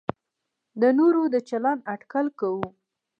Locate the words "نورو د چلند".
0.99-1.81